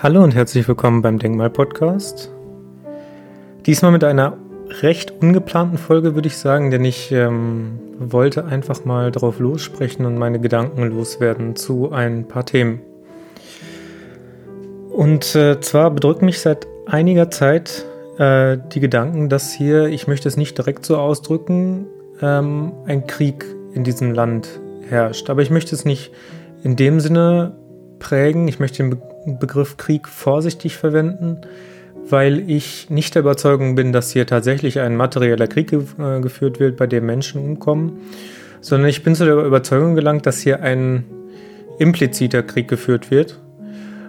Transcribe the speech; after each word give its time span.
Hallo 0.00 0.22
und 0.22 0.32
herzlich 0.32 0.68
willkommen 0.68 1.02
beim 1.02 1.18
Denkmal-Podcast. 1.18 2.30
Diesmal 3.66 3.90
mit 3.90 4.04
einer 4.04 4.36
recht 4.80 5.10
ungeplanten 5.20 5.76
Folge, 5.76 6.14
würde 6.14 6.28
ich 6.28 6.36
sagen, 6.36 6.70
denn 6.70 6.84
ich 6.84 7.10
ähm, 7.10 7.80
wollte 7.98 8.44
einfach 8.44 8.84
mal 8.84 9.10
drauf 9.10 9.40
lossprechen 9.40 10.06
und 10.06 10.16
meine 10.16 10.38
Gedanken 10.38 10.84
loswerden 10.84 11.56
zu 11.56 11.90
ein 11.90 12.28
paar 12.28 12.46
Themen. 12.46 12.80
Und 14.90 15.34
äh, 15.34 15.58
zwar 15.58 15.90
bedrücken 15.90 16.26
mich 16.26 16.38
seit 16.38 16.68
einiger 16.86 17.28
Zeit 17.32 17.84
äh, 18.18 18.56
die 18.72 18.78
Gedanken, 18.78 19.28
dass 19.28 19.52
hier, 19.52 19.86
ich 19.86 20.06
möchte 20.06 20.28
es 20.28 20.36
nicht 20.36 20.56
direkt 20.56 20.86
so 20.86 20.96
ausdrücken, 20.96 21.88
ähm, 22.22 22.70
ein 22.86 23.08
Krieg 23.08 23.44
in 23.74 23.82
diesem 23.82 24.14
Land 24.14 24.60
herrscht. 24.88 25.28
Aber 25.28 25.42
ich 25.42 25.50
möchte 25.50 25.74
es 25.74 25.84
nicht 25.84 26.12
in 26.62 26.76
dem 26.76 27.00
Sinne 27.00 27.56
prägen. 27.98 28.48
Ich 28.48 28.58
möchte 28.58 28.78
den 28.78 28.90
Be 28.90 28.98
Begriff 29.40 29.76
Krieg 29.76 30.08
vorsichtig 30.08 30.78
verwenden, 30.78 31.42
weil 32.08 32.48
ich 32.48 32.88
nicht 32.88 33.14
der 33.14 33.20
Überzeugung 33.20 33.74
bin, 33.74 33.92
dass 33.92 34.10
hier 34.10 34.26
tatsächlich 34.26 34.80
ein 34.80 34.96
materieller 34.96 35.46
Krieg 35.46 35.70
äh, 35.72 36.20
geführt 36.20 36.60
wird, 36.60 36.78
bei 36.78 36.86
dem 36.86 37.04
Menschen 37.04 37.42
umkommen, 37.42 37.98
sondern 38.62 38.88
ich 38.88 39.02
bin 39.02 39.14
zu 39.14 39.26
der 39.26 39.34
Überzeugung 39.34 39.94
gelangt, 39.94 40.24
dass 40.24 40.40
hier 40.40 40.62
ein 40.62 41.04
impliziter 41.78 42.42
Krieg 42.42 42.68
geführt 42.68 43.10
wird. 43.10 43.38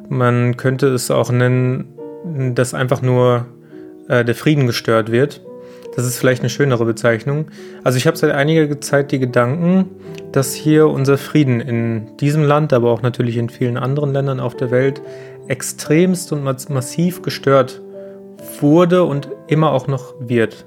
Man 0.08 0.56
könnte 0.56 0.88
es 0.88 1.12
auch 1.12 1.32
nennen, 1.32 1.94
dass 2.56 2.74
einfach 2.74 3.02
nur 3.02 3.46
äh, 4.08 4.24
der 4.24 4.36
Frieden 4.36 4.68
gestört 4.68 5.12
wird. 5.12 5.42
Das 5.96 6.06
ist 6.06 6.18
vielleicht 6.18 6.42
eine 6.42 6.50
schönere 6.50 6.86
Bezeichnung. 6.86 7.48
Also 7.84 7.98
ich 7.98 8.08
habe 8.08 8.18
seit 8.18 8.32
einiger 8.32 8.80
Zeit 8.80 9.12
die 9.12 9.20
Gedanken, 9.20 9.90
dass 10.32 10.54
hier 10.54 10.88
unser 10.88 11.18
Frieden 11.18 11.60
in 11.60 12.18
diesem 12.18 12.44
Land, 12.44 12.74
aber 12.74 12.92
auch 12.92 13.02
natürlich 13.02 13.38
in 13.38 13.50
vielen 13.50 13.78
anderen 13.78 14.14
Ländern 14.14 14.40
auf 14.40 14.56
der 14.56 14.72
Welt 14.72 15.02
extremst 15.48 16.32
und 16.32 16.44
massiv 16.44 17.22
gestört 17.22 17.82
wurde 18.62 19.04
und 19.04 19.30
immer 19.48 19.72
auch 19.72 19.88
noch 19.88 20.14
wird. 20.20 20.66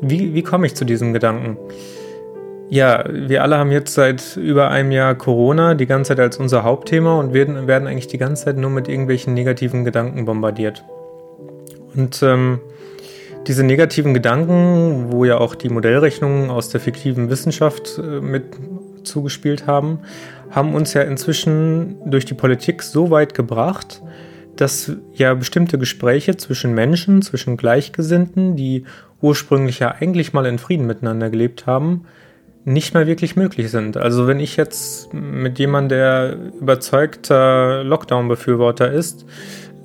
Wie, 0.00 0.34
wie 0.34 0.42
komme 0.42 0.66
ich 0.66 0.74
zu 0.74 0.84
diesem 0.84 1.12
Gedanken? 1.12 1.56
Ja, 2.68 3.04
wir 3.08 3.42
alle 3.42 3.58
haben 3.58 3.70
jetzt 3.70 3.94
seit 3.94 4.36
über 4.36 4.70
einem 4.70 4.90
Jahr 4.90 5.14
Corona 5.14 5.74
die 5.74 5.86
ganze 5.86 6.08
Zeit 6.08 6.20
als 6.20 6.38
unser 6.38 6.64
Hauptthema 6.64 7.18
und 7.18 7.32
werden, 7.32 7.66
werden 7.66 7.86
eigentlich 7.86 8.08
die 8.08 8.18
ganze 8.18 8.46
Zeit 8.46 8.56
nur 8.56 8.70
mit 8.70 8.88
irgendwelchen 8.88 9.34
negativen 9.34 9.84
Gedanken 9.84 10.24
bombardiert. 10.24 10.84
Und 11.94 12.22
ähm, 12.22 12.60
diese 13.46 13.62
negativen 13.62 14.14
Gedanken, 14.14 15.12
wo 15.12 15.24
ja 15.24 15.38
auch 15.38 15.54
die 15.54 15.68
Modellrechnungen 15.68 16.50
aus 16.50 16.68
der 16.68 16.80
fiktiven 16.80 17.30
Wissenschaft 17.30 17.98
äh, 17.98 18.20
mit 18.20 18.44
zugespielt 19.04 19.66
haben, 19.66 19.98
haben 20.50 20.74
uns 20.74 20.94
ja 20.94 21.02
inzwischen 21.02 21.96
durch 22.06 22.24
die 22.24 22.34
Politik 22.34 22.82
so 22.82 23.10
weit 23.10 23.34
gebracht, 23.34 24.02
dass 24.56 24.92
ja 25.12 25.34
bestimmte 25.34 25.78
Gespräche 25.78 26.36
zwischen 26.36 26.74
Menschen, 26.74 27.22
zwischen 27.22 27.56
Gleichgesinnten, 27.56 28.56
die 28.56 28.84
ursprünglich 29.20 29.80
ja 29.80 29.90
eigentlich 29.90 30.32
mal 30.32 30.46
in 30.46 30.58
Frieden 30.58 30.86
miteinander 30.86 31.30
gelebt 31.30 31.66
haben, 31.66 32.04
nicht 32.64 32.94
mehr 32.94 33.06
wirklich 33.06 33.36
möglich 33.36 33.70
sind. 33.70 33.96
Also 33.96 34.26
wenn 34.26 34.40
ich 34.40 34.56
jetzt 34.56 35.12
mit 35.12 35.58
jemandem, 35.58 35.98
der 35.98 36.36
überzeugter 36.60 37.84
Lockdown-Befürworter 37.84 38.90
ist, 38.90 39.26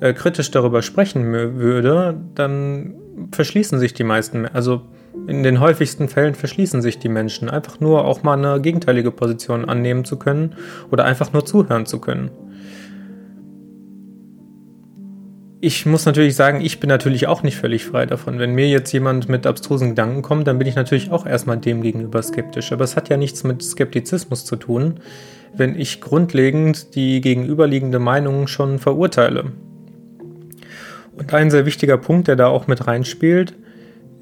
äh, 0.00 0.14
kritisch 0.14 0.50
darüber 0.50 0.80
sprechen 0.80 1.32
würde, 1.58 2.18
dann 2.34 2.94
verschließen 3.32 3.78
sich 3.78 3.94
die 3.94 4.04
meisten, 4.04 4.46
also 4.46 4.82
in 5.26 5.42
den 5.42 5.60
häufigsten 5.60 6.08
Fällen 6.08 6.34
verschließen 6.34 6.82
sich 6.82 6.98
die 6.98 7.08
Menschen, 7.08 7.50
einfach 7.50 7.80
nur 7.80 8.04
auch 8.04 8.22
mal 8.22 8.38
eine 8.38 8.60
gegenteilige 8.60 9.10
Position 9.10 9.64
annehmen 9.64 10.04
zu 10.04 10.16
können 10.16 10.54
oder 10.90 11.04
einfach 11.04 11.32
nur 11.32 11.44
zuhören 11.44 11.86
zu 11.86 12.00
können. 12.00 12.30
Ich 15.62 15.84
muss 15.84 16.06
natürlich 16.06 16.36
sagen, 16.36 16.62
ich 16.62 16.80
bin 16.80 16.88
natürlich 16.88 17.26
auch 17.26 17.42
nicht 17.42 17.58
völlig 17.58 17.84
frei 17.84 18.06
davon. 18.06 18.38
Wenn 18.38 18.54
mir 18.54 18.66
jetzt 18.68 18.92
jemand 18.92 19.28
mit 19.28 19.46
abstrusen 19.46 19.90
Gedanken 19.90 20.22
kommt, 20.22 20.46
dann 20.46 20.56
bin 20.56 20.66
ich 20.66 20.74
natürlich 20.74 21.10
auch 21.10 21.26
erstmal 21.26 21.58
dem 21.58 21.82
gegenüber 21.82 22.22
skeptisch. 22.22 22.72
Aber 22.72 22.84
es 22.84 22.96
hat 22.96 23.10
ja 23.10 23.18
nichts 23.18 23.44
mit 23.44 23.62
Skeptizismus 23.62 24.46
zu 24.46 24.56
tun, 24.56 25.00
wenn 25.54 25.78
ich 25.78 26.00
grundlegend 26.00 26.94
die 26.94 27.20
gegenüberliegende 27.20 27.98
Meinung 27.98 28.46
schon 28.46 28.78
verurteile. 28.78 29.52
Und 31.20 31.34
ein 31.34 31.50
sehr 31.50 31.66
wichtiger 31.66 31.98
Punkt, 31.98 32.28
der 32.28 32.36
da 32.36 32.46
auch 32.46 32.66
mit 32.66 32.86
reinspielt, 32.86 33.54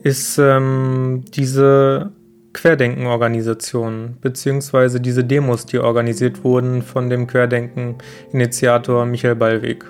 ist 0.03 0.37
ähm, 0.39 1.23
diese 1.33 2.11
Querdenken-Organisation, 2.53 4.17
beziehungsweise 4.21 5.01
diese 5.01 5.23
Demos, 5.23 5.65
die 5.65 5.79
organisiert 5.79 6.43
wurden 6.43 6.83
von 6.83 7.09
dem 7.09 7.29
Querdenken-Initiator 7.29 9.07
Michael 9.07 9.37
Ballweg. 9.37 9.85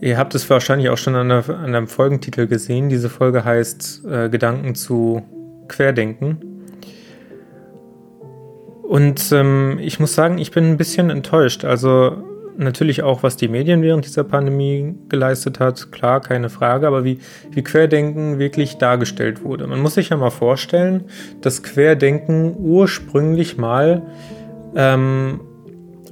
Ihr 0.00 0.16
habt 0.16 0.34
es 0.34 0.48
wahrscheinlich 0.48 0.88
auch 0.88 0.96
schon 0.96 1.16
an, 1.16 1.28
der, 1.28 1.46
an 1.50 1.74
einem 1.74 1.86
Folgentitel 1.86 2.46
gesehen. 2.46 2.88
Diese 2.88 3.10
Folge 3.10 3.44
heißt 3.44 4.04
äh, 4.10 4.28
Gedanken 4.30 4.74
zu 4.74 5.22
Querdenken. 5.68 6.38
Und 8.84 9.32
ähm, 9.32 9.78
ich 9.82 10.00
muss 10.00 10.14
sagen, 10.14 10.38
ich 10.38 10.50
bin 10.50 10.64
ein 10.64 10.76
bisschen 10.78 11.10
enttäuscht. 11.10 11.66
Also 11.66 12.27
natürlich 12.58 13.02
auch, 13.02 13.22
was 13.22 13.36
die 13.36 13.48
Medien 13.48 13.82
während 13.82 14.04
dieser 14.04 14.24
Pandemie 14.24 14.94
geleistet 15.08 15.60
hat, 15.60 15.92
klar, 15.92 16.20
keine 16.20 16.50
Frage, 16.50 16.86
aber 16.86 17.04
wie, 17.04 17.18
wie 17.50 17.62
Querdenken 17.62 18.38
wirklich 18.38 18.78
dargestellt 18.78 19.44
wurde. 19.44 19.66
Man 19.66 19.80
muss 19.80 19.94
sich 19.94 20.10
ja 20.10 20.16
mal 20.16 20.30
vorstellen, 20.30 21.04
dass 21.40 21.62
Querdenken 21.62 22.54
ursprünglich 22.58 23.56
mal 23.56 24.02
ähm, 24.74 25.40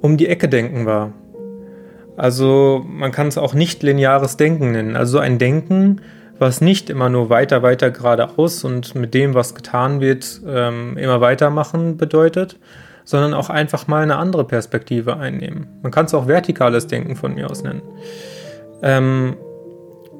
um 0.01 0.17
die 0.17 0.29
Ecke 0.29 0.49
denken 0.49 0.87
war. 0.87 1.13
Also 2.17 2.85
man 2.89 3.13
kann 3.13 3.29
es 3.29 3.37
auch 3.37 3.53
nicht 3.53 3.83
lineares 3.83 4.37
Denken 4.37 4.73
nennen. 4.73 4.97
Also 4.97 5.19
ein 5.19 5.39
Denken, 5.39 6.01
was 6.39 6.61
nicht 6.61 6.91
immer 6.91 7.09
nur 7.09 7.29
weiter, 7.29 7.63
weiter 7.63 7.91
geradeaus 7.91 8.65
und 8.65 8.95
mit 8.95 9.15
dem, 9.15 9.35
was 9.35 9.55
getan 9.55 10.01
wird, 10.01 10.41
ähm, 10.47 10.97
immer 10.97 11.21
weitermachen 11.21 11.97
bedeutet, 11.97 12.59
sondern 13.07 13.33
auch 13.33 13.49
einfach 13.49 13.87
mal 13.87 14.03
eine 14.03 14.17
andere 14.17 14.45
Perspektive 14.45 15.17
einnehmen. 15.17 15.69
Man 15.83 15.93
kann 15.93 16.05
es 16.05 16.13
auch 16.13 16.27
vertikales 16.27 16.89
Denken 16.89 17.17
von 17.17 17.35
mir 17.35 17.49
aus 17.49 17.63
nennen. 17.63 17.83
Ähm, 18.83 19.37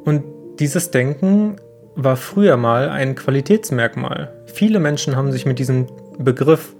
und 0.05 0.23
dieses 0.61 0.91
Denken 0.93 1.57
war 1.97 2.17
früher 2.17 2.57
mal 2.57 2.89
ein 2.89 3.17
Qualitätsmerkmal. 3.17 4.33
Viele 4.47 4.79
Menschen 4.79 5.17
haben 5.17 5.33
sich 5.33 5.45
mit 5.45 5.59
diesem 5.59 5.89
Begriff, 6.19 6.75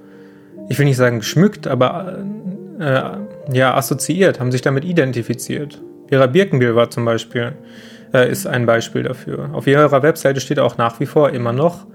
ich 0.69 0.79
will 0.79 0.87
nicht 0.87 0.97
sagen 0.97 1.19
geschmückt, 1.19 1.67
aber 1.67 2.25
äh, 2.79 3.03
ja, 3.53 3.75
assoziiert, 3.75 4.39
haben 4.39 4.53
sich 4.53 4.63
damit 4.63 4.85
identifiziert. 4.85 5.83
Vera 6.09 6.27
Birkenbiel 6.27 6.77
war 6.77 6.89
zum 6.89 7.05
Beispiel, 7.05 7.53
äh, 8.15 8.31
ist 8.31 8.47
ein 8.47 8.65
Beispiel 8.65 9.03
dafür. 9.03 9.51
Auf 9.53 9.67
ihrer 9.67 10.03
Webseite 10.03 10.41
steht 10.41 10.61
auch 10.61 10.79
nach 10.79 11.01
wie 11.01 11.07
vor 11.07 11.31
immer 11.31 11.53
noch, 11.53 11.87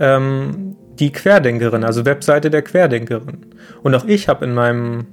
ähm, 0.00 0.76
die 0.98 1.12
Querdenkerin, 1.12 1.84
also 1.84 2.04
Webseite 2.04 2.50
der 2.50 2.62
Querdenkerin. 2.62 3.46
Und 3.82 3.94
auch 3.94 4.04
ich 4.04 4.28
habe 4.28 4.44
in 4.44 4.54
meinem 4.54 5.06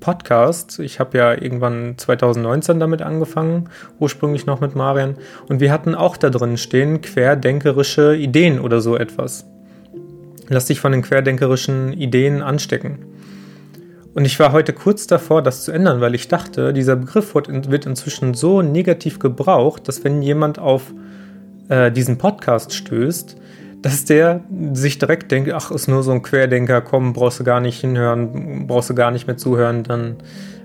Podcast, 0.00 0.78
ich 0.78 1.00
habe 1.00 1.18
ja 1.18 1.32
irgendwann 1.32 1.94
2019 1.96 2.78
damit 2.78 3.02
angefangen, 3.02 3.68
ursprünglich 3.98 4.46
noch 4.46 4.60
mit 4.60 4.76
Marian, 4.76 5.16
und 5.48 5.60
wir 5.60 5.72
hatten 5.72 5.94
auch 5.94 6.16
da 6.16 6.30
drin 6.30 6.56
stehen 6.56 7.00
querdenkerische 7.00 8.14
Ideen 8.14 8.60
oder 8.60 8.80
so 8.80 8.96
etwas. 8.96 9.46
Lass 10.48 10.66
dich 10.66 10.80
von 10.80 10.92
den 10.92 11.02
querdenkerischen 11.02 11.92
Ideen 11.92 12.42
anstecken. 12.42 12.98
Und 14.14 14.24
ich 14.24 14.38
war 14.38 14.52
heute 14.52 14.72
kurz 14.72 15.06
davor, 15.06 15.42
das 15.42 15.64
zu 15.64 15.72
ändern, 15.72 16.00
weil 16.00 16.14
ich 16.14 16.28
dachte, 16.28 16.72
dieser 16.72 16.96
Begriff 16.96 17.34
wird 17.34 17.84
inzwischen 17.84 18.32
so 18.32 18.62
negativ 18.62 19.18
gebraucht, 19.18 19.88
dass 19.88 20.04
wenn 20.04 20.22
jemand 20.22 20.58
auf 20.58 20.94
äh, 21.68 21.90
diesen 21.90 22.16
Podcast 22.16 22.72
stößt, 22.72 23.36
dass 23.86 24.04
der 24.04 24.40
sich 24.72 24.98
direkt 24.98 25.30
denkt, 25.30 25.52
ach, 25.52 25.70
ist 25.70 25.86
nur 25.86 26.02
so 26.02 26.10
ein 26.10 26.20
Querdenker, 26.20 26.80
komm, 26.80 27.12
brauchst 27.12 27.38
du 27.38 27.44
gar 27.44 27.60
nicht 27.60 27.80
hinhören, 27.80 28.66
brauchst 28.66 28.90
du 28.90 28.96
gar 28.96 29.12
nicht 29.12 29.28
mehr 29.28 29.36
zuhören, 29.36 29.84
dann 29.84 30.16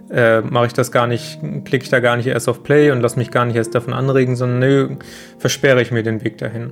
äh, 0.10 0.42
mache 0.42 0.66
ich 0.66 0.74
das 0.74 0.92
gar 0.92 1.06
nicht, 1.06 1.40
klicke 1.64 1.84
ich 1.84 1.92
da 1.92 2.00
gar 2.00 2.18
nicht 2.18 2.26
erst 2.26 2.50
auf 2.50 2.64
Play 2.64 2.90
und 2.90 3.00
lass 3.00 3.18
mich 3.18 3.30
gar 3.30 3.46
nicht 3.46 3.56
erst 3.56 3.76
davon 3.76 3.94
anregen, 3.94 4.36
sondern 4.36 4.58
nö, 4.58 4.96
versperre 5.38 5.84
ich 5.84 5.92
mir 5.92 6.02
den 6.02 6.24
Weg 6.24 6.40
dahin. 6.40 6.72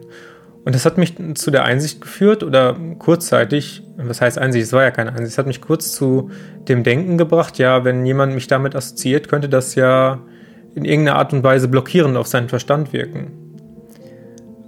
Und 0.66 0.74
das 0.74 0.88
hat 0.88 0.98
mich 0.98 1.14
zu 1.36 1.52
der 1.52 1.66
Einsicht 1.66 2.02
geführt 2.02 2.42
oder 2.42 2.76
kurzzeitig, 2.98 3.84
was 3.98 4.20
heißt 4.20 4.40
Einsicht, 4.40 4.66
es 4.66 4.74
war 4.74 4.82
ja 4.82 4.90
keine 4.90 5.12
Einsicht, 5.12 5.34
es 5.34 5.38
hat 5.38 5.46
mich 5.46 5.62
kurz 5.62 5.92
zu 5.92 6.32
dem 6.68 6.82
Denken 6.82 7.20
gebracht, 7.20 7.60
ja, 7.60 7.86
wenn 7.86 8.08
jemand 8.08 8.34
mich 8.34 8.48
damit 8.48 8.76
assoziiert, 8.76 9.28
könnte 9.28 9.50
das 9.50 9.76
ja 9.76 10.20
in 10.74 10.84
irgendeiner 10.84 11.20
Art 11.20 11.32
und 11.32 11.44
Weise 11.44 11.68
blockierend 11.68 12.18
auf 12.18 12.26
seinen 12.26 12.50
Verstand 12.50 12.92
wirken. 12.92 13.49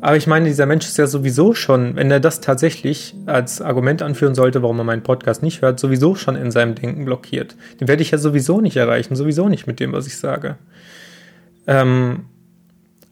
Aber 0.02 0.18
ich 0.18 0.26
meine, 0.26 0.48
dieser 0.48 0.66
Mensch 0.66 0.88
ist 0.88 0.98
ja 0.98 1.06
sowieso 1.06 1.54
schon, 1.54 1.96
wenn 1.96 2.10
er 2.10 2.20
das 2.20 2.42
tatsächlich 2.42 3.16
als 3.28 3.62
Argument 3.62 4.02
anführen 4.02 4.34
sollte, 4.34 4.64
warum 4.64 4.80
er 4.80 4.84
meinen 4.84 5.04
Podcast 5.04 5.44
nicht 5.44 5.62
hört, 5.62 5.80
sowieso 5.80 6.16
schon 6.16 6.36
in 6.36 6.50
seinem 6.50 6.74
Denken 6.74 7.06
blockiert. 7.06 7.56
Den 7.80 7.88
werde 7.88 8.02
ich 8.02 8.10
ja 8.10 8.18
sowieso 8.18 8.62
nicht 8.62 8.78
erreichen, 8.78 9.16
sowieso 9.16 9.48
nicht 9.48 9.68
mit 9.68 9.80
dem, 9.80 9.94
was 9.94 10.08
ich 10.08 10.18
sage. 10.18 10.58
Ähm, 11.68 12.26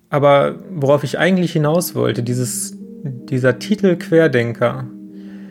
aber 0.09 0.55
worauf 0.71 1.03
ich 1.03 1.19
eigentlich 1.19 1.53
hinaus 1.53 1.93
wollte, 1.93 2.23
dieses, 2.23 2.75
dieser 3.03 3.59
Titel 3.59 3.95
Querdenker, 3.95 4.85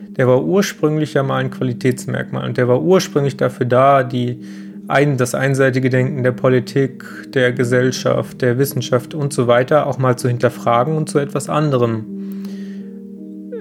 der 0.09 0.27
war 0.27 0.43
ursprünglich 0.43 1.13
ja 1.13 1.23
mal 1.23 1.37
ein 1.37 1.51
Qualitätsmerkmal 1.51 2.45
und 2.45 2.57
der 2.57 2.67
war 2.67 2.81
ursprünglich 2.81 3.37
dafür 3.37 3.65
da, 3.65 4.03
die 4.03 4.43
ein, 4.89 5.17
das 5.17 5.35
einseitige 5.35 5.91
Denken 5.91 6.23
der 6.23 6.31
Politik, 6.31 7.05
der 7.27 7.53
Gesellschaft, 7.53 8.41
der 8.41 8.57
Wissenschaft 8.57 9.13
und 9.13 9.31
so 9.31 9.47
weiter 9.47 9.85
auch 9.85 9.99
mal 9.99 10.17
zu 10.17 10.27
hinterfragen 10.27 10.97
und 10.97 11.07
zu 11.07 11.19
etwas 11.19 11.47
anderem 11.47 12.05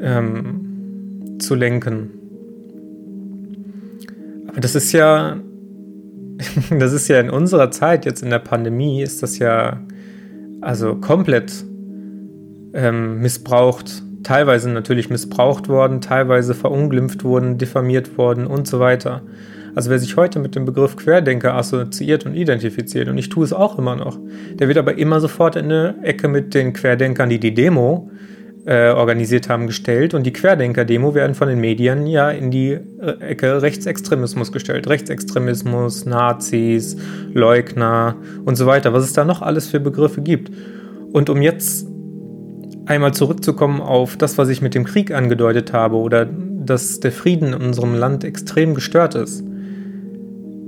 ähm, 0.01 1.37
zu 1.39 1.55
lenken. 1.55 2.11
Aber 4.49 4.61
das 4.61 4.75
ist 4.75 4.93
ja, 4.93 5.37
das 6.71 6.95
ist 6.95 7.09
ja 7.09 7.21
in 7.21 7.29
unserer 7.29 7.71
Zeit 7.71 8.07
jetzt 8.07 8.23
in 8.23 8.31
der 8.31 8.39
Pandemie, 8.39 9.03
ist 9.03 9.23
das 9.23 9.39
ja 9.39 9.83
also 10.63 10.97
komplett 10.97 11.53
ähm, 12.73 13.21
missbraucht, 13.21 14.03
teilweise 14.23 14.71
natürlich 14.71 15.11
missbraucht 15.11 15.69
worden, 15.69 16.01
teilweise 16.01 16.55
verunglimpft 16.55 17.23
worden, 17.23 17.59
diffamiert 17.59 18.17
worden 18.17 18.47
und 18.47 18.67
so 18.67 18.81
weiter. 18.81 19.21
Also 19.75 19.91
wer 19.91 19.99
sich 19.99 20.17
heute 20.17 20.39
mit 20.39 20.55
dem 20.55 20.65
Begriff 20.65 20.97
Querdenker 20.97 21.55
assoziiert 21.55 22.27
und 22.27 22.35
identifiziert, 22.35 23.09
und 23.09 23.19
ich 23.19 23.29
tue 23.29 23.45
es 23.45 23.53
auch 23.53 23.79
immer 23.79 23.97
noch, 23.97 24.19
der 24.55 24.69
wird 24.69 24.79
aber 24.79 24.99
immer 24.99 25.21
sofort 25.21 25.57
in 25.57 25.67
eine 25.67 25.97
Ecke 26.03 26.29
mit 26.29 26.55
den 26.55 26.73
Querdenkern, 26.73 27.29
die 27.29 27.39
die 27.39 27.55
Demo 27.55 28.11
äh, 28.69 28.91
organisiert 28.91 29.49
haben, 29.49 29.67
gestellt. 29.67 30.13
Und 30.13 30.25
die 30.25 30.33
Querdenker-Demo 30.33 31.15
werden 31.15 31.35
von 31.35 31.49
den 31.49 31.59
Medien 31.59 32.07
ja 32.07 32.31
in 32.31 32.51
die 32.51 32.73
äh, 32.73 32.81
Ecke 33.21 33.63
Rechtsextremismus 33.63 34.53
gestellt. 34.53 34.89
Rechtsextremismus, 34.89 36.05
Nazis, 36.05 36.97
Leugner 37.33 38.17
und 38.45 38.57
so 38.57 38.67
weiter. 38.67 38.93
Was 38.93 39.05
es 39.05 39.15
da 39.15 39.25
noch 39.25 39.41
alles 39.41 39.69
für 39.69 39.81
Begriffe 39.81 40.21
gibt. 40.21 40.51
Und 41.13 41.31
um 41.31 41.41
jetzt 41.41 41.87
einmal 42.85 43.15
zurückzukommen 43.15 43.81
auf 43.81 44.19
das, 44.19 44.37
was 44.37 44.51
ich 44.51 44.61
mit 44.61 44.75
dem 44.75 44.85
Krieg 44.85 45.13
angedeutet 45.13 45.73
habe 45.73 45.97
oder 45.97 46.27
dass 46.27 47.01
der 47.01 47.13
Frieden 47.13 47.55
in 47.55 47.63
unserem 47.63 47.95
Land 47.95 48.25
extrem 48.25 48.75
gestört 48.75 49.15
ist 49.15 49.48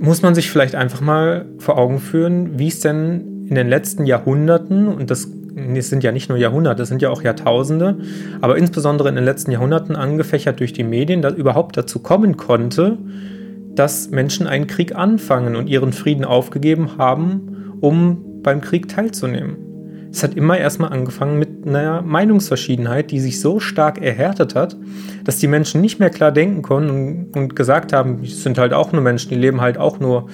muss 0.01 0.23
man 0.23 0.33
sich 0.33 0.49
vielleicht 0.49 0.73
einfach 0.75 0.99
mal 0.99 1.45
vor 1.59 1.77
Augen 1.77 1.99
führen, 1.99 2.57
wie 2.57 2.67
es 2.67 2.79
denn 2.79 3.45
in 3.47 3.55
den 3.55 3.69
letzten 3.69 4.05
Jahrhunderten, 4.05 4.87
und 4.87 5.11
das 5.11 5.27
sind 5.53 6.03
ja 6.03 6.11
nicht 6.11 6.27
nur 6.27 6.37
Jahrhunderte, 6.39 6.81
es 6.81 6.89
sind 6.89 7.03
ja 7.03 7.09
auch 7.09 7.21
Jahrtausende, 7.21 7.97
aber 8.41 8.57
insbesondere 8.57 9.09
in 9.09 9.15
den 9.15 9.25
letzten 9.25 9.51
Jahrhunderten 9.51 9.95
angefächert 9.95 10.59
durch 10.59 10.73
die 10.73 10.83
Medien, 10.83 11.21
dass 11.21 11.35
überhaupt 11.35 11.77
dazu 11.77 11.99
kommen 11.99 12.35
konnte, 12.35 12.97
dass 13.75 14.09
Menschen 14.09 14.47
einen 14.47 14.65
Krieg 14.65 14.95
anfangen 14.95 15.55
und 15.55 15.67
ihren 15.67 15.93
Frieden 15.93 16.25
aufgegeben 16.25 16.97
haben, 16.97 17.77
um 17.79 18.41
beim 18.41 18.61
Krieg 18.61 18.87
teilzunehmen. 18.87 19.70
Es 20.11 20.23
hat 20.23 20.35
immer 20.35 20.57
erstmal 20.57 20.91
angefangen 20.91 21.39
mit 21.39 21.65
einer 21.65 22.01
Meinungsverschiedenheit, 22.01 23.11
die 23.11 23.21
sich 23.21 23.39
so 23.39 23.59
stark 23.59 24.01
erhärtet 24.01 24.55
hat, 24.55 24.75
dass 25.23 25.37
die 25.37 25.47
Menschen 25.47 25.79
nicht 25.79 25.99
mehr 25.99 26.09
klar 26.09 26.31
denken 26.31 26.61
konnten 26.61 26.89
und, 26.89 27.35
und 27.35 27.55
gesagt 27.55 27.93
haben, 27.93 28.21
es 28.23 28.43
sind 28.43 28.57
halt 28.57 28.73
auch 28.73 28.91
nur 28.91 29.01
Menschen, 29.01 29.29
die 29.29 29.35
leben 29.35 29.61
halt 29.61 29.77
auch 29.77 29.99
nur 29.99 30.27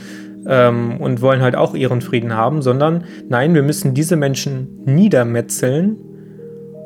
ähm, 0.47 0.97
und 0.99 1.21
wollen 1.21 1.41
halt 1.41 1.55
auch 1.55 1.75
ihren 1.75 2.01
Frieden 2.01 2.33
haben, 2.33 2.61
sondern 2.63 3.03
nein, 3.29 3.53
wir 3.53 3.63
müssen 3.63 3.93
diese 3.93 4.15
Menschen 4.15 4.81
niedermetzeln 4.85 5.97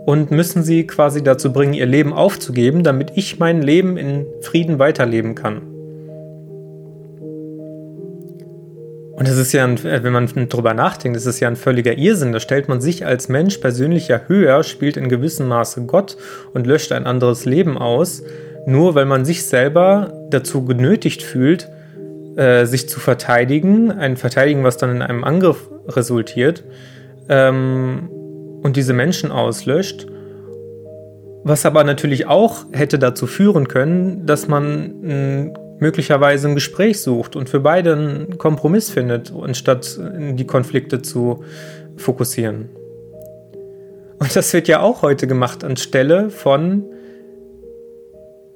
und 0.06 0.32
müssen 0.32 0.64
sie 0.64 0.86
quasi 0.86 1.24
dazu 1.24 1.54
bringen, 1.54 1.74
ihr 1.74 1.86
Leben 1.86 2.12
aufzugeben, 2.12 2.84
damit 2.84 3.14
ich 3.16 3.40
mein 3.40 3.62
Leben 3.62 3.96
in 3.96 4.26
Frieden 4.42 4.80
weiterleben 4.80 5.36
kann. 5.36 5.71
Und 9.22 9.28
das 9.28 9.38
ist 9.38 9.52
ja, 9.52 9.64
ein, 9.64 9.78
äh, 9.86 10.04
wenn 10.04 10.14
man 10.14 10.26
drüber 10.50 10.74
nachdenkt, 10.74 11.16
das 11.16 11.28
ist 11.28 11.40
ja 11.40 11.48
ein 11.48 11.56
völliger 11.56 11.96
Irrsinn. 11.96 12.32
Da 12.32 12.40
stellt 12.40 12.68
man 12.68 12.82
sich 12.82 13.06
als 13.06 13.30
Mensch 13.30 13.60
persönlich 13.60 14.08
ja 14.08 14.22
höher, 14.26 14.64
spielt 14.64 14.98
in 14.98 15.10
gewissem 15.10 15.48
Maße 15.48 15.86
Gott 15.86 16.18
und 16.56 16.66
löscht 16.66 16.92
ein 16.92 17.06
anderes 17.06 17.46
Leben 17.46 17.78
aus, 17.78 18.24
nur 18.66 18.96
weil 18.96 19.06
man 19.06 19.24
sich 19.24 19.46
selber 19.46 20.12
dazu 20.32 20.66
genötigt 20.66 21.22
fühlt, 21.22 21.70
äh, 22.36 22.66
sich 22.66 22.90
zu 22.90 23.00
verteidigen, 23.00 23.92
ein 23.92 24.18
Verteidigen, 24.18 24.64
was 24.64 24.78
dann 24.78 24.90
in 24.90 25.02
einem 25.04 25.24
Angriff 25.24 25.70
resultiert, 25.88 26.64
ähm, 27.30 28.10
und 28.64 28.76
diese 28.76 28.94
Menschen 28.94 29.32
auslöscht. 29.32 30.08
Was 31.44 31.68
aber 31.68 31.84
natürlich 31.84 32.26
auch 32.26 32.66
hätte 32.72 32.98
dazu 32.98 33.28
führen 33.28 33.68
können, 33.68 34.26
dass 34.26 34.48
man 34.48 35.54
möglicherweise 35.82 36.48
ein 36.48 36.56
Gespräch 36.56 37.02
sucht 37.02 37.36
und 37.36 37.50
für 37.50 37.60
beide 37.60 37.94
einen 37.94 38.38
Kompromiss 38.38 38.92
findet, 38.92 39.34
anstatt 39.34 40.00
die 40.00 40.46
Konflikte 40.46 41.02
zu 41.02 41.44
fokussieren. 41.98 42.70
Und 44.20 44.36
das 44.36 44.54
wird 44.54 44.68
ja 44.68 44.82
auch 44.82 45.02
heute 45.02 45.26
gemacht 45.26 45.64
anstelle 45.64 46.30
von, 46.30 46.86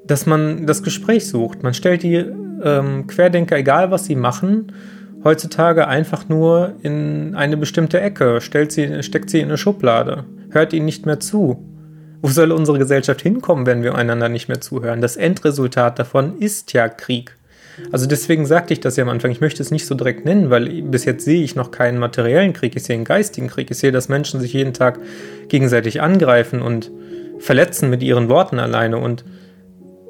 dass 0.06 0.28
man 0.28 0.68
das 0.68 0.84
Gespräch 0.84 1.28
sucht. 1.28 1.64
Man 1.64 1.74
stellt 1.74 2.04
die 2.04 2.24
ähm, 2.64 3.08
Querdenker, 3.08 3.58
egal 3.58 3.90
was 3.90 4.06
sie 4.06 4.16
machen, 4.16 4.72
heutzutage 5.24 5.88
einfach 5.88 6.30
nur 6.30 6.76
in 6.84 7.34
eine 7.34 7.58
bestimmte 7.58 8.00
Ecke, 8.00 8.40
stellt 8.40 8.72
sie, 8.72 9.02
steckt 9.02 9.32
sie 9.32 9.40
in 9.40 9.48
eine 9.48 9.58
Schublade, 9.58 10.26
hört 10.52 10.74
ihnen 10.74 10.86
nicht 10.86 11.08
mehr 11.08 11.20
zu. 11.20 11.66
Wo 12.22 12.30
soll 12.30 12.52
unsere 12.52 12.80
Gesellschaft 12.80 13.22
hinkommen, 13.22 13.66
wenn 13.66 13.84
wir 13.84 13.96
einander 13.96 14.30
nicht 14.30 14.48
mehr 14.48 14.62
zuhören? 14.62 15.02
Das 15.02 15.18
Endresultat 15.18 16.00
davon 16.00 16.40
ist 16.40 16.74
ja 16.74 16.88
Krieg. 16.90 17.36
Also 17.92 18.06
deswegen 18.06 18.46
sagte 18.46 18.74
ich 18.74 18.80
das 18.80 18.96
ja 18.96 19.04
am 19.04 19.10
Anfang. 19.10 19.32
Ich 19.32 19.42
möchte 19.42 19.62
es 19.62 19.72
nicht 19.72 19.86
so 19.86 19.96
direkt 19.96 20.26
nennen, 20.26 20.50
weil 20.50 20.82
bis 20.84 21.06
jetzt 21.06 21.26
sehe 21.26 21.44
ich 21.44 21.56
noch 21.56 21.72
keinen 21.72 22.00
materiellen 22.00 22.54
Krieg. 22.54 22.76
Ich 22.76 22.84
sehe 22.84 22.96
einen 22.96 23.06
geistigen 23.06 23.48
Krieg. 23.48 23.70
Ich 23.70 23.78
sehe, 23.78 23.92
dass 23.92 24.10
Menschen 24.10 24.40
sich 24.40 24.54
jeden 24.54 24.74
Tag 24.74 25.00
gegenseitig 25.50 26.02
angreifen 26.02 26.62
und 26.62 26.92
verletzen 27.40 27.90
mit 27.90 28.02
ihren 28.02 28.30
Worten 28.30 28.60
alleine. 28.60 28.98
Und 28.98 29.26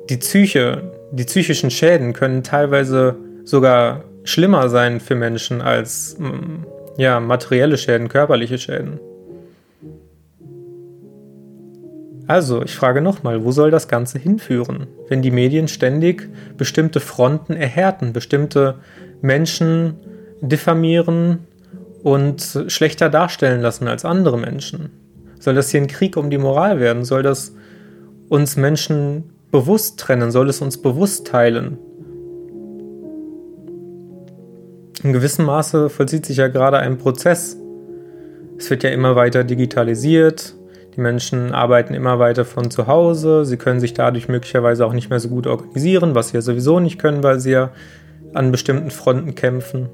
die 0.09 0.17
Psyche, 0.17 0.91
die 1.11 1.23
psychischen 1.23 1.71
Schäden 1.71 2.13
können 2.13 2.43
teilweise 2.43 3.15
sogar 3.43 4.03
schlimmer 4.23 4.69
sein 4.69 4.99
für 4.99 5.15
Menschen 5.15 5.61
als 5.61 6.17
mm, 6.19 6.65
ja, 6.97 7.19
materielle 7.19 7.77
Schäden, 7.77 8.09
körperliche 8.09 8.57
Schäden. 8.57 8.99
Also, 12.27 12.63
ich 12.63 12.75
frage 12.75 13.01
nochmal, 13.01 13.43
wo 13.43 13.51
soll 13.51 13.69
das 13.69 13.87
Ganze 13.87 14.17
hinführen, 14.17 14.87
wenn 15.09 15.21
die 15.21 15.31
Medien 15.31 15.67
ständig 15.67 16.27
bestimmte 16.57 16.99
Fronten 16.99 17.53
erhärten, 17.53 18.13
bestimmte 18.13 18.75
Menschen 19.21 19.95
diffamieren 20.41 21.39
und 22.01 22.65
schlechter 22.67 23.09
darstellen 23.09 23.61
lassen 23.61 23.87
als 23.87 24.05
andere 24.05 24.39
Menschen? 24.39 24.89
Soll 25.39 25.53
das 25.53 25.69
hier 25.69 25.81
ein 25.81 25.87
Krieg 25.87 26.17
um 26.17 26.31
die 26.31 26.39
Moral 26.39 26.79
werden? 26.79 27.05
Soll 27.05 27.21
das 27.21 27.53
uns 28.29 28.57
Menschen 28.57 29.25
bewusst 29.51 29.99
trennen? 29.99 30.31
Soll 30.31 30.49
es 30.49 30.61
uns 30.61 30.81
bewusst 30.81 31.27
teilen? 31.27 31.77
In 35.03 35.13
gewissem 35.13 35.45
Maße 35.45 35.91
vollzieht 35.91 36.25
sich 36.25 36.37
ja 36.37 36.47
gerade 36.47 36.79
ein 36.79 36.97
Prozess. 36.97 37.57
Es 38.57 38.71
wird 38.71 38.81
ja 38.81 38.89
immer 38.89 39.15
weiter 39.15 39.43
digitalisiert, 39.43 40.54
die 40.95 41.01
Menschen 41.01 41.51
arbeiten 41.51 41.93
immer 41.93 42.19
weiter 42.19 42.45
von 42.45 42.71
zu 42.71 42.87
Hause. 42.87 43.45
Sie 43.45 43.57
können 43.57 43.79
sich 43.79 43.93
dadurch 43.93 44.29
möglicherweise 44.29 44.85
auch 44.85 44.93
nicht 44.93 45.09
mehr 45.09 45.19
so 45.19 45.29
gut 45.29 45.45
organisieren, 45.45 46.15
was 46.15 46.29
sie 46.29 46.37
ja 46.37 46.41
sowieso 46.41 46.79
nicht 46.79 46.99
können, 46.99 47.21
weil 47.21 47.39
sie 47.39 47.51
ja 47.51 47.71
an 48.33 48.51
bestimmten 48.51 48.91
Fronten 48.91 49.35
kämpfen. 49.35 49.89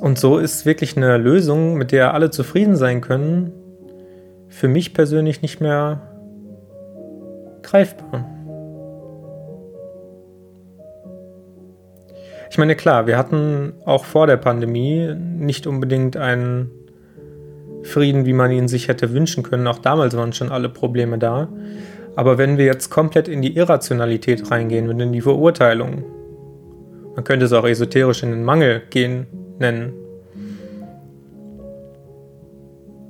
Und 0.00 0.18
so 0.18 0.38
ist 0.38 0.64
wirklich 0.64 0.96
eine 0.96 1.18
Lösung, 1.18 1.74
mit 1.74 1.92
der 1.92 2.14
alle 2.14 2.30
zufrieden 2.30 2.76
sein 2.76 3.00
können, 3.00 3.52
für 4.48 4.68
mich 4.68 4.94
persönlich 4.94 5.42
nicht 5.42 5.60
mehr 5.60 6.00
greifbar. 7.62 8.24
Ich 12.50 12.56
meine, 12.56 12.74
klar, 12.74 13.06
wir 13.06 13.18
hatten 13.18 13.74
auch 13.84 14.04
vor 14.04 14.26
der 14.26 14.38
Pandemie 14.38 15.14
nicht 15.14 15.66
unbedingt 15.66 16.16
einen 16.16 16.70
Frieden, 17.82 18.26
wie 18.26 18.32
man 18.32 18.50
ihn 18.50 18.68
sich 18.68 18.88
hätte 18.88 19.12
wünschen 19.12 19.42
können. 19.42 19.66
Auch 19.66 19.78
damals 19.78 20.16
waren 20.16 20.32
schon 20.32 20.50
alle 20.50 20.68
Probleme 20.68 21.18
da. 21.18 21.48
Aber 22.16 22.36
wenn 22.38 22.58
wir 22.58 22.64
jetzt 22.64 22.90
komplett 22.90 23.28
in 23.28 23.42
die 23.42 23.56
Irrationalität 23.56 24.50
reingehen 24.50 24.88
und 24.88 24.98
in 24.98 25.12
die 25.12 25.20
Verurteilung, 25.20 26.04
man 27.14 27.24
könnte 27.24 27.46
es 27.46 27.52
auch 27.52 27.66
esoterisch 27.66 28.22
in 28.22 28.30
den 28.30 28.44
Mangel 28.44 28.82
gehen 28.90 29.26
nennen, 29.58 29.92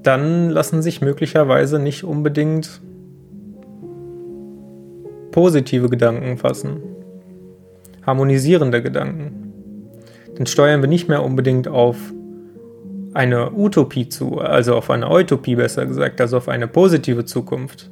dann 0.03 0.51
lassen 0.51 0.83
sich 0.83 1.01
möglicherweise 1.01 1.79
nicht 1.79 2.05
unbedingt 2.05 2.81
positive 5.31 5.89
Gedanken 5.89 6.39
fassen, 6.39 6.83
harmonisierende 8.07 8.83
Gedanken. 8.83 9.53
Dann 10.37 10.47
steuern 10.47 10.81
wir 10.81 10.89
nicht 10.89 11.09
mehr 11.09 11.25
unbedingt 11.25 11.69
auf 11.69 11.97
eine 13.19 13.51
Utopie 13.51 14.09
zu, 14.09 14.39
also 14.39 14.77
auf 14.77 14.91
eine 14.91 15.11
Utopie 15.11 15.57
besser 15.57 15.85
gesagt, 15.87 16.21
also 16.21 16.37
auf 16.37 16.49
eine 16.49 16.69
positive 16.69 17.25
Zukunft, 17.25 17.91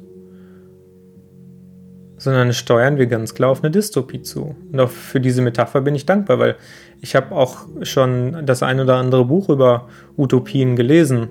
sondern 2.15 2.53
steuern 2.53 2.97
wir 2.97 3.07
ganz 3.07 3.35
klar 3.35 3.49
auf 3.49 3.61
eine 3.61 3.69
Dystopie 3.69 4.21
zu. 4.21 4.55
Und 4.71 4.79
auch 4.79 4.89
für 4.89 5.19
diese 5.19 5.41
Metapher 5.41 5.81
bin 5.81 5.95
ich 5.95 6.05
dankbar, 6.05 6.39
weil 6.39 6.55
ich 7.01 7.13
habe 7.13 7.35
auch 7.35 7.57
schon 7.81 8.45
das 8.45 8.63
ein 8.63 8.79
oder 8.79 8.95
andere 8.95 9.25
Buch 9.25 9.49
über 9.49 9.89
Utopien 10.15 10.77
gelesen. 10.77 11.27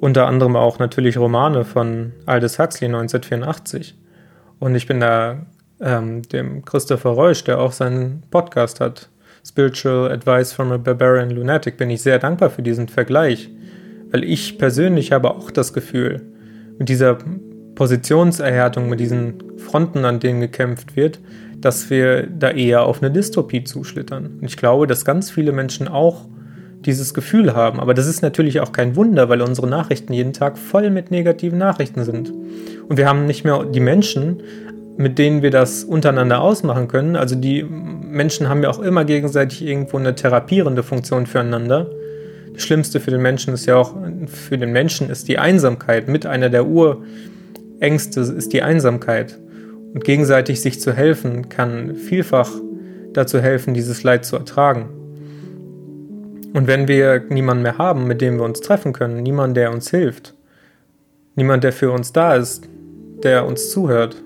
Unter 0.00 0.26
anderem 0.26 0.56
auch 0.56 0.80
natürlich 0.80 1.16
Romane 1.16 1.64
von 1.64 2.12
Aldous 2.26 2.58
Huxley 2.58 2.88
1984. 2.88 3.96
Und 4.58 4.74
ich 4.74 4.88
bin 4.88 4.98
da 4.98 5.46
ähm, 5.80 6.22
dem 6.22 6.64
Christopher 6.64 7.10
Reusch, 7.10 7.44
der 7.44 7.60
auch 7.60 7.70
seinen 7.70 8.24
Podcast 8.32 8.80
hat, 8.80 9.10
Spiritual 9.44 10.10
Advice 10.10 10.52
from 10.52 10.72
a 10.72 10.76
Barbarian 10.76 11.30
Lunatic, 11.30 11.76
bin 11.76 11.90
ich 11.90 12.02
sehr 12.02 12.18
dankbar 12.18 12.50
für 12.50 12.62
diesen 12.62 12.88
Vergleich, 12.88 13.50
weil 14.10 14.24
ich 14.24 14.58
persönlich 14.58 15.12
habe 15.12 15.30
auch 15.30 15.50
das 15.50 15.72
Gefühl, 15.72 16.22
mit 16.78 16.88
dieser 16.88 17.18
Positionserhärtung, 17.74 18.88
mit 18.88 19.00
diesen 19.00 19.58
Fronten, 19.58 20.04
an 20.04 20.20
denen 20.20 20.40
gekämpft 20.40 20.96
wird, 20.96 21.20
dass 21.58 21.90
wir 21.90 22.26
da 22.26 22.50
eher 22.50 22.82
auf 22.82 23.02
eine 23.02 23.10
Dystopie 23.10 23.64
zuschlittern. 23.64 24.38
Und 24.40 24.44
ich 24.44 24.56
glaube, 24.56 24.86
dass 24.86 25.04
ganz 25.04 25.30
viele 25.30 25.52
Menschen 25.52 25.88
auch 25.88 26.26
dieses 26.84 27.12
Gefühl 27.14 27.54
haben. 27.54 27.78
Aber 27.80 27.94
das 27.94 28.06
ist 28.06 28.22
natürlich 28.22 28.60
auch 28.60 28.72
kein 28.72 28.96
Wunder, 28.96 29.28
weil 29.28 29.42
unsere 29.42 29.68
Nachrichten 29.68 30.12
jeden 30.12 30.32
Tag 30.32 30.56
voll 30.58 30.90
mit 30.90 31.10
negativen 31.10 31.58
Nachrichten 31.58 32.04
sind. 32.04 32.32
Und 32.88 32.96
wir 32.96 33.06
haben 33.06 33.26
nicht 33.26 33.44
mehr 33.44 33.64
die 33.64 33.80
Menschen, 33.80 34.42
mit 35.00 35.18
denen 35.18 35.40
wir 35.40 35.50
das 35.50 35.82
untereinander 35.82 36.42
ausmachen 36.42 36.86
können. 36.86 37.16
Also 37.16 37.34
die 37.34 37.62
Menschen 37.62 38.50
haben 38.50 38.62
ja 38.62 38.68
auch 38.68 38.80
immer 38.80 39.06
gegenseitig 39.06 39.64
irgendwo 39.64 39.96
eine 39.96 40.14
therapierende 40.14 40.82
Funktion 40.82 41.24
füreinander. 41.24 41.90
Das 42.52 42.62
Schlimmste 42.62 43.00
für 43.00 43.10
den 43.10 43.22
Menschen 43.22 43.54
ist 43.54 43.64
ja 43.64 43.76
auch, 43.76 43.94
für 44.26 44.58
den 44.58 44.72
Menschen 44.72 45.08
ist 45.08 45.26
die 45.28 45.38
Einsamkeit. 45.38 46.06
Mit 46.06 46.26
einer 46.26 46.50
der 46.50 46.66
Urängste 46.66 48.20
ist 48.20 48.52
die 48.52 48.60
Einsamkeit. 48.60 49.38
Und 49.94 50.04
gegenseitig 50.04 50.60
sich 50.60 50.82
zu 50.82 50.92
helfen, 50.92 51.48
kann 51.48 51.94
vielfach 51.96 52.50
dazu 53.14 53.40
helfen, 53.40 53.72
dieses 53.72 54.02
Leid 54.02 54.26
zu 54.26 54.36
ertragen. 54.36 54.90
Und 56.52 56.66
wenn 56.66 56.88
wir 56.88 57.24
niemanden 57.30 57.62
mehr 57.62 57.78
haben, 57.78 58.06
mit 58.06 58.20
dem 58.20 58.36
wir 58.36 58.44
uns 58.44 58.60
treffen 58.60 58.92
können, 58.92 59.22
niemand, 59.22 59.56
der 59.56 59.72
uns 59.72 59.88
hilft, 59.88 60.34
niemand, 61.36 61.64
der 61.64 61.72
für 61.72 61.90
uns 61.90 62.12
da 62.12 62.34
ist, 62.34 62.68
der 63.22 63.46
uns 63.46 63.70
zuhört, 63.70 64.22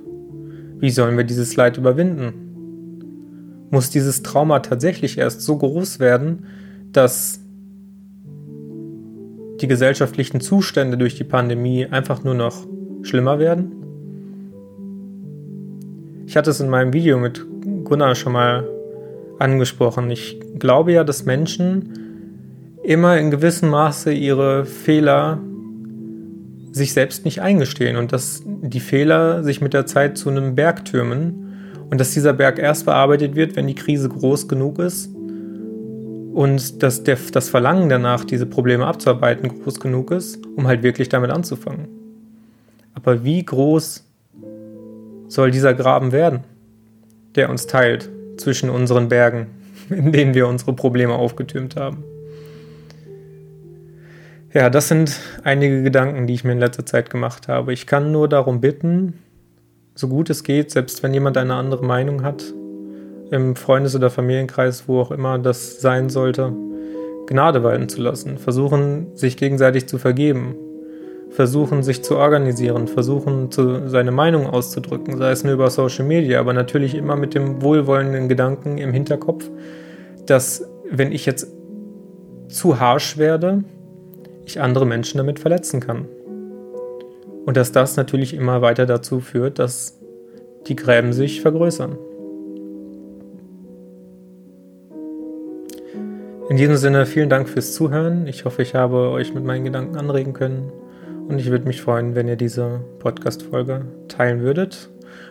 wie 0.78 0.90
sollen 0.90 1.16
wir 1.16 1.24
dieses 1.24 1.56
Leid 1.56 1.78
überwinden? 1.78 3.66
Muss 3.70 3.90
dieses 3.90 4.22
Trauma 4.22 4.60
tatsächlich 4.60 5.18
erst 5.18 5.40
so 5.40 5.56
groß 5.56 6.00
werden, 6.00 6.46
dass 6.92 7.40
die 9.60 9.68
gesellschaftlichen 9.68 10.40
Zustände 10.40 10.98
durch 10.98 11.14
die 11.14 11.24
Pandemie 11.24 11.86
einfach 11.86 12.24
nur 12.24 12.34
noch 12.34 12.66
schlimmer 13.02 13.38
werden? 13.38 13.72
Ich 16.26 16.36
hatte 16.36 16.50
es 16.50 16.60
in 16.60 16.68
meinem 16.68 16.92
Video 16.92 17.18
mit 17.18 17.44
Gunnar 17.84 18.14
schon 18.14 18.32
mal 18.32 18.68
angesprochen. 19.38 20.10
Ich 20.10 20.40
glaube 20.58 20.92
ja, 20.92 21.04
dass 21.04 21.24
Menschen 21.24 22.78
immer 22.82 23.18
in 23.18 23.30
gewissem 23.30 23.70
Maße 23.70 24.12
ihre 24.12 24.64
Fehler 24.64 25.38
sich 26.74 26.92
selbst 26.92 27.24
nicht 27.24 27.40
eingestehen 27.40 27.96
und 27.96 28.12
dass 28.12 28.42
die 28.44 28.80
Fehler 28.80 29.44
sich 29.44 29.60
mit 29.60 29.74
der 29.74 29.86
Zeit 29.86 30.18
zu 30.18 30.28
einem 30.28 30.56
Berg 30.56 30.84
türmen 30.84 31.86
und 31.88 32.00
dass 32.00 32.10
dieser 32.10 32.32
Berg 32.32 32.58
erst 32.58 32.84
bearbeitet 32.84 33.36
wird, 33.36 33.54
wenn 33.54 33.68
die 33.68 33.76
Krise 33.76 34.08
groß 34.08 34.48
genug 34.48 34.80
ist 34.80 35.08
und 36.34 36.82
dass 36.82 37.04
der, 37.04 37.16
das 37.30 37.48
Verlangen 37.48 37.88
danach, 37.88 38.24
diese 38.24 38.46
Probleme 38.46 38.86
abzuarbeiten, 38.86 39.50
groß 39.50 39.78
genug 39.78 40.10
ist, 40.10 40.44
um 40.56 40.66
halt 40.66 40.82
wirklich 40.82 41.08
damit 41.08 41.30
anzufangen. 41.30 41.86
Aber 42.94 43.22
wie 43.22 43.44
groß 43.44 44.04
soll 45.28 45.52
dieser 45.52 45.74
Graben 45.74 46.10
werden, 46.10 46.40
der 47.36 47.50
uns 47.50 47.68
teilt 47.68 48.10
zwischen 48.36 48.68
unseren 48.68 49.08
Bergen, 49.08 49.46
in 49.90 50.10
denen 50.10 50.34
wir 50.34 50.48
unsere 50.48 50.72
Probleme 50.72 51.14
aufgetürmt 51.14 51.76
haben? 51.76 52.02
Ja, 54.54 54.70
das 54.70 54.86
sind 54.86 55.18
einige 55.42 55.82
Gedanken, 55.82 56.28
die 56.28 56.34
ich 56.34 56.44
mir 56.44 56.52
in 56.52 56.60
letzter 56.60 56.86
Zeit 56.86 57.10
gemacht 57.10 57.48
habe. 57.48 57.72
Ich 57.72 57.88
kann 57.88 58.12
nur 58.12 58.28
darum 58.28 58.60
bitten, 58.60 59.18
so 59.96 60.06
gut 60.06 60.30
es 60.30 60.44
geht, 60.44 60.70
selbst 60.70 61.02
wenn 61.02 61.12
jemand 61.12 61.36
eine 61.36 61.54
andere 61.54 61.84
Meinung 61.84 62.22
hat, 62.22 62.44
im 63.32 63.56
Freundes- 63.56 63.96
oder 63.96 64.10
Familienkreis, 64.10 64.86
wo 64.86 65.00
auch 65.00 65.10
immer 65.10 65.40
das 65.40 65.80
sein 65.80 66.08
sollte, 66.08 66.52
Gnade 67.26 67.64
walten 67.64 67.88
zu 67.88 68.00
lassen, 68.00 68.38
versuchen, 68.38 69.08
sich 69.16 69.36
gegenseitig 69.36 69.88
zu 69.88 69.98
vergeben, 69.98 70.54
versuchen, 71.30 71.82
sich 71.82 72.04
zu 72.04 72.16
organisieren, 72.16 72.86
versuchen, 72.86 73.50
zu, 73.50 73.88
seine 73.88 74.12
Meinung 74.12 74.46
auszudrücken, 74.46 75.18
sei 75.18 75.32
es 75.32 75.42
nur 75.42 75.54
über 75.54 75.68
Social 75.68 76.04
Media, 76.04 76.38
aber 76.38 76.52
natürlich 76.52 76.94
immer 76.94 77.16
mit 77.16 77.34
dem 77.34 77.60
wohlwollenden 77.60 78.28
Gedanken 78.28 78.78
im 78.78 78.92
Hinterkopf, 78.92 79.50
dass 80.26 80.64
wenn 80.88 81.10
ich 81.10 81.26
jetzt 81.26 81.48
zu 82.46 82.78
harsch 82.78 83.18
werde, 83.18 83.64
ich 84.46 84.60
andere 84.60 84.86
Menschen 84.86 85.18
damit 85.18 85.38
verletzen 85.38 85.80
kann. 85.80 86.06
Und 87.46 87.56
dass 87.56 87.72
das 87.72 87.96
natürlich 87.96 88.34
immer 88.34 88.62
weiter 88.62 88.86
dazu 88.86 89.20
führt, 89.20 89.58
dass 89.58 90.00
die 90.66 90.76
Gräben 90.76 91.12
sich 91.12 91.42
vergrößern. 91.42 91.98
In 96.48 96.56
diesem 96.58 96.76
Sinne 96.76 97.06
vielen 97.06 97.30
Dank 97.30 97.48
fürs 97.48 97.72
Zuhören. 97.72 98.26
Ich 98.26 98.44
hoffe, 98.44 98.62
ich 98.62 98.74
habe 98.74 99.10
euch 99.10 99.34
mit 99.34 99.44
meinen 99.44 99.64
Gedanken 99.64 99.96
anregen 99.96 100.34
können. 100.34 100.72
Und 101.28 101.38
ich 101.38 101.50
würde 101.50 101.66
mich 101.66 101.80
freuen, 101.80 102.14
wenn 102.14 102.28
ihr 102.28 102.36
diese 102.36 102.80
Podcast-Folge 102.98 103.86
teilen 104.08 104.42
würdet 104.42 104.90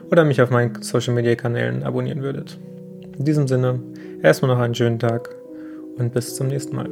oder 0.09 0.25
mich 0.25 0.41
auf 0.41 0.49
meinen 0.49 0.81
Social-Media-Kanälen 0.81 1.83
abonnieren 1.83 2.23
würdet. 2.23 2.57
In 3.17 3.25
diesem 3.25 3.47
Sinne, 3.47 3.79
erstmal 4.23 4.55
noch 4.55 4.61
einen 4.61 4.73
schönen 4.73 4.97
Tag 4.97 5.35
und 5.97 6.13
bis 6.13 6.35
zum 6.35 6.47
nächsten 6.47 6.75
Mal. 6.75 6.89